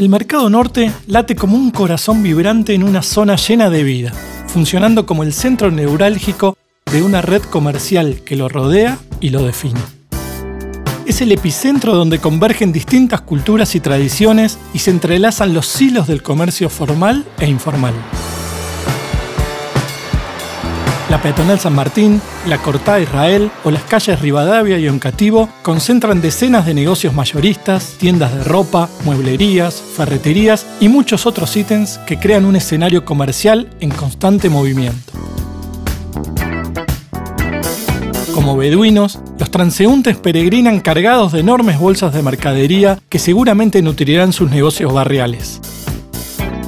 El 0.00 0.08
Mercado 0.08 0.48
Norte 0.48 0.90
late 1.08 1.36
como 1.36 1.58
un 1.58 1.70
corazón 1.70 2.22
vibrante 2.22 2.72
en 2.72 2.84
una 2.84 3.02
zona 3.02 3.36
llena 3.36 3.68
de 3.68 3.84
vida, 3.84 4.14
funcionando 4.46 5.04
como 5.04 5.24
el 5.24 5.34
centro 5.34 5.70
neurálgico 5.70 6.56
de 6.90 7.02
una 7.02 7.20
red 7.20 7.42
comercial 7.42 8.22
que 8.24 8.34
lo 8.34 8.48
rodea 8.48 8.96
y 9.20 9.28
lo 9.28 9.44
define. 9.44 9.78
Es 11.04 11.20
el 11.20 11.32
epicentro 11.32 11.94
donde 11.94 12.18
convergen 12.18 12.72
distintas 12.72 13.20
culturas 13.20 13.74
y 13.74 13.80
tradiciones 13.80 14.58
y 14.72 14.78
se 14.78 14.90
entrelazan 14.90 15.52
los 15.52 15.78
hilos 15.82 16.06
del 16.06 16.22
comercio 16.22 16.70
formal 16.70 17.26
e 17.38 17.50
informal. 17.50 17.92
La 21.10 21.20
peatonal 21.20 21.58
San 21.58 21.74
Martín, 21.74 22.22
la 22.46 22.58
Cortá 22.58 23.00
Israel 23.00 23.50
o 23.64 23.72
las 23.72 23.82
calles 23.82 24.20
Rivadavia 24.20 24.78
y 24.78 24.86
Oncativo 24.86 25.48
concentran 25.62 26.22
decenas 26.22 26.66
de 26.66 26.72
negocios 26.72 27.12
mayoristas, 27.14 27.96
tiendas 27.98 28.32
de 28.32 28.44
ropa, 28.44 28.88
mueblerías, 29.04 29.74
ferreterías 29.74 30.68
y 30.78 30.88
muchos 30.88 31.26
otros 31.26 31.56
ítems 31.56 31.98
que 32.06 32.20
crean 32.20 32.44
un 32.44 32.54
escenario 32.54 33.04
comercial 33.04 33.68
en 33.80 33.90
constante 33.90 34.48
movimiento. 34.48 35.12
Como 38.32 38.56
beduinos, 38.56 39.18
los 39.36 39.50
transeúntes 39.50 40.16
peregrinan 40.16 40.78
cargados 40.78 41.32
de 41.32 41.40
enormes 41.40 41.80
bolsas 41.80 42.14
de 42.14 42.22
mercadería 42.22 43.00
que 43.08 43.18
seguramente 43.18 43.82
nutrirán 43.82 44.32
sus 44.32 44.48
negocios 44.48 44.92
barriales. 44.94 45.60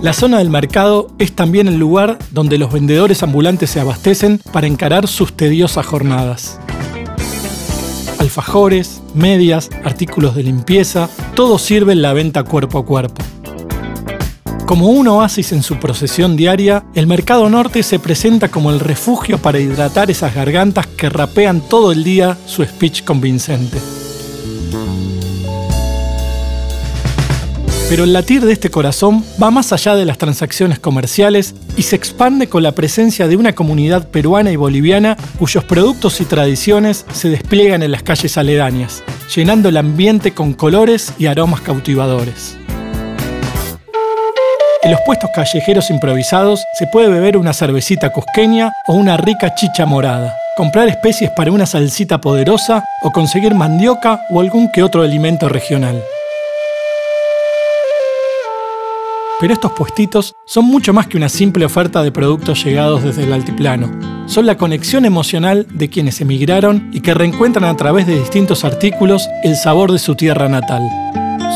La 0.03 0.13
zona 0.13 0.39
del 0.39 0.51
mercado 0.51 1.13
es 1.21 1.33
también 1.33 1.69
el 1.69 1.79
lugar 1.79 2.19
donde 2.33 2.59
los 2.59 2.73
vendedores 2.73 3.23
ambulantes 3.23 3.71
se 3.71 3.79
abastecen 3.79 4.41
para 4.53 4.67
encarar 4.67 5.07
sus 5.07 5.33
tediosas 5.33 5.87
jornadas. 5.87 6.59
Alfajores, 8.19 9.01
medias, 9.15 9.71
artículos 9.85 10.35
de 10.35 10.43
limpieza, 10.43 11.09
todo 11.37 11.57
sirve 11.57 11.93
en 11.93 12.03
la 12.03 12.15
venta 12.15 12.43
cuerpo 12.43 12.79
a 12.81 12.85
cuerpo. 12.85 13.23
Como 14.67 14.89
un 14.89 15.07
oasis 15.07 15.53
en 15.53 15.63
su 15.63 15.77
procesión 15.77 16.35
diaria, 16.35 16.85
el 16.97 17.07
Mercado 17.07 17.49
Norte 17.49 17.85
se 17.85 18.01
presenta 18.01 18.49
como 18.49 18.73
el 18.73 18.81
refugio 18.81 19.39
para 19.39 19.61
hidratar 19.61 20.11
esas 20.11 20.35
gargantas 20.35 20.89
que 20.89 21.11
rapean 21.11 21.61
todo 21.61 21.93
el 21.93 22.03
día 22.03 22.37
su 22.47 22.65
speech 22.65 23.05
convincente. 23.05 23.79
Pero 27.93 28.05
el 28.05 28.15
latir 28.15 28.41
de 28.43 28.55
este 28.55 28.71
corazón 28.71 29.23
va 29.41 29.51
más 29.51 29.71
allá 29.71 29.95
de 29.95 30.07
las 30.07 30.17
transacciones 30.17 30.79
comerciales 30.79 31.55
y 31.77 31.83
se 31.83 31.95
expande 31.95 32.49
con 32.49 32.63
la 32.63 32.73
presencia 32.73 33.29
de 33.29 33.37
una 33.37 33.53
comunidad 33.53 34.09
peruana 34.09 34.51
y 34.51 34.57
boliviana 34.57 35.19
cuyos 35.39 35.63
productos 35.65 36.19
y 36.23 36.25
tradiciones 36.25 37.05
se 37.13 37.29
despliegan 37.29 37.83
en 37.83 37.93
las 37.93 38.03
calles 38.03 38.39
aledañas, 38.39 39.03
llenando 39.37 39.69
el 39.69 39.77
ambiente 39.77 40.33
con 40.33 40.55
colores 40.55 41.13
y 41.19 41.27
aromas 41.27 41.61
cautivadores. 41.61 42.57
En 44.83 44.91
los 44.91 45.01
puestos 45.05 45.29
callejeros 45.35 45.91
improvisados 45.91 46.65
se 46.79 46.87
puede 46.87 47.11
beber 47.11 47.37
una 47.37 47.53
cervecita 47.53 48.09
cusqueña 48.09 48.73
o 48.87 48.95
una 48.95 49.19
rica 49.19 49.55
chicha 49.55 49.85
morada, 49.85 50.35
comprar 50.57 50.89
especies 50.89 51.31
para 51.37 51.53
una 51.53 51.67
salsita 51.67 52.23
poderosa 52.23 52.83
o 53.03 53.11
conseguir 53.11 53.55
mandioca 53.55 54.23
o 54.31 54.41
algún 54.41 54.73
que 54.73 54.83
otro 54.83 55.03
alimento 55.03 55.51
regional. 55.51 56.03
Pero 59.43 59.55
estos 59.55 59.73
puestitos 59.73 60.37
son 60.47 60.67
mucho 60.67 60.93
más 60.93 61.09
que 61.09 61.17
una 61.17 61.29
simple 61.29 61.65
oferta 61.65 62.05
de 62.05 62.13
productos 62.13 62.63
llegados 62.65 63.03
desde 63.03 63.25
el 63.25 63.33
altiplano. 63.33 63.91
Son 64.29 64.47
la 64.47 64.57
conexión 64.57 65.05
emocional 65.05 65.67
de 65.69 65.91
quienes 65.91 66.21
emigraron 66.21 66.91
y 66.93 67.01
que 67.01 67.13
reencuentran 67.13 67.65
a 67.65 67.77
través 67.77 68.07
de 68.07 68.21
distintos 68.21 68.65
artículos 68.65 69.29
el 69.43 69.57
sabor 69.57 69.91
de 69.91 69.99
su 69.99 70.15
tierra 70.15 70.49
natal. 70.49 70.89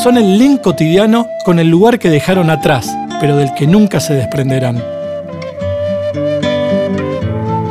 Son 0.02 0.18
el 0.18 0.36
link 0.36 0.62
cotidiano 0.62 1.28
con 1.44 1.60
el 1.60 1.68
lugar 1.68 2.00
que 2.00 2.10
dejaron 2.10 2.50
atrás, 2.50 2.92
pero 3.20 3.36
del 3.36 3.54
que 3.54 3.68
nunca 3.68 4.00
se 4.00 4.14
desprenderán. 4.14 4.82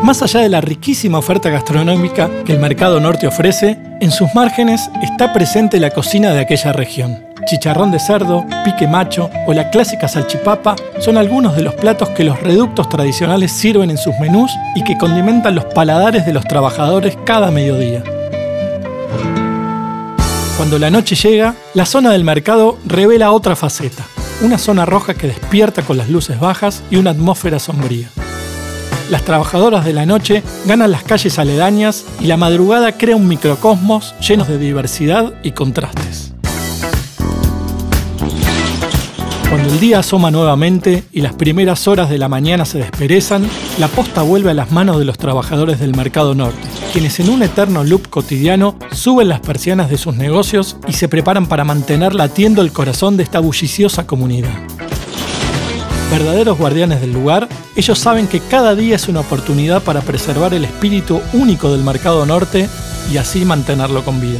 Más 0.02 0.22
allá 0.22 0.40
de 0.40 0.48
la 0.48 0.62
riquísima 0.62 1.18
oferta 1.18 1.50
gastronómica 1.50 2.30
que 2.46 2.54
el 2.54 2.60
Mercado 2.60 3.02
Norte 3.02 3.28
ofrece, 3.28 3.78
en 4.00 4.12
sus 4.12 4.34
márgenes 4.34 4.90
está 5.04 5.34
presente 5.34 5.78
la 5.82 5.90
cocina 5.90 6.32
de 6.32 6.40
aquella 6.40 6.72
región 6.72 7.25
chicharrón 7.46 7.92
de 7.92 8.00
cerdo, 8.00 8.46
pique 8.64 8.88
macho 8.88 9.30
o 9.48 9.54
la 9.54 9.70
clásica 9.70 10.08
salchipapa 10.08 10.76
son 11.00 11.18
algunos 11.18 11.56
de 11.56 11.62
los 11.62 11.76
platos 11.76 12.10
que 12.10 12.24
los 12.24 12.40
reductos 12.42 12.90
tradicionales 12.90 13.52
sirven 13.52 13.90
en 13.92 13.98
sus 13.98 14.18
menús 14.20 14.52
y 14.76 14.84
que 14.84 14.98
condimentan 14.98 15.56
los 15.56 15.66
paladares 15.66 16.26
de 16.26 16.34
los 16.34 16.46
trabajadores 16.46 17.18
cada 17.26 17.52
mediodía. 17.52 18.04
Cuando 20.58 20.80
la 20.80 20.90
noche 20.90 21.16
llega, 21.16 21.56
la 21.74 21.86
zona 21.86 22.12
del 22.12 22.24
mercado 22.24 22.78
revela 22.86 23.32
otra 23.32 23.56
faceta, 23.56 24.06
una 24.42 24.58
zona 24.58 24.86
roja 24.86 25.14
que 25.14 25.28
despierta 25.28 25.82
con 25.82 25.98
las 25.98 26.10
luces 26.10 26.40
bajas 26.40 26.82
y 26.90 26.96
una 26.96 27.12
atmósfera 27.12 27.60
sombría. 27.60 28.10
Las 29.10 29.24
trabajadoras 29.24 29.86
de 29.86 29.94
la 29.94 30.06
noche 30.06 30.44
ganan 30.66 30.92
las 30.92 31.04
calles 31.04 31.38
aledañas 31.38 32.06
y 32.20 32.26
la 32.26 32.38
madrugada 32.38 32.94
crea 32.94 33.16
un 33.16 33.28
microcosmos 33.28 34.16
lleno 34.20 34.46
de 34.46 34.58
diversidad 34.58 35.34
y 35.44 35.52
contrastes. 35.52 36.35
Cuando 39.50 39.70
el 39.70 39.80
día 39.80 40.00
asoma 40.00 40.32
nuevamente 40.32 41.04
y 41.12 41.22
las 41.22 41.34
primeras 41.34 41.88
horas 41.88 42.10
de 42.10 42.18
la 42.18 42.28
mañana 42.28 42.66
se 42.66 42.80
desperezan, 42.80 43.48
la 43.78 43.88
posta 43.88 44.24
vuelve 44.24 44.52
a 44.52 44.56
las 44.56 44.72
manos 44.72 44.98
de 44.98 45.06
los 45.06 45.18
trabajadores 45.18 45.80
del 45.80 45.96
Mercado 45.96 46.34
Norte, 46.34 46.68
quienes 46.92 47.20
en 47.20 47.30
un 47.30 47.44
eterno 47.44 47.84
loop 47.84 48.10
cotidiano 48.10 48.76
suben 48.92 49.30
las 49.30 49.42
persianas 49.42 49.90
de 49.90 49.98
sus 49.98 50.16
negocios 50.16 50.78
y 50.88 50.94
se 50.94 51.08
preparan 51.08 51.46
para 51.46 51.64
mantener 51.64 52.16
latiendo 52.16 52.62
el 52.64 52.72
corazón 52.72 53.18
de 53.18 53.24
esta 53.24 53.40
bulliciosa 53.40 54.08
comunidad. 54.08 54.54
Verdaderos 56.12 56.58
guardianes 56.58 57.02
del 57.02 57.14
lugar, 57.14 57.48
ellos 57.76 58.00
saben 58.00 58.28
que 58.28 58.40
cada 58.40 58.76
día 58.76 58.96
es 58.96 59.08
una 59.08 59.22
oportunidad 59.22 59.84
para 59.84 60.02
preservar 60.02 60.54
el 60.54 60.66
espíritu 60.66 61.22
único 61.34 61.72
del 61.72 61.84
Mercado 61.84 62.26
Norte 62.26 62.68
y 63.12 63.18
así 63.18 63.46
mantenerlo 63.46 64.04
con 64.04 64.20
vida. 64.20 64.40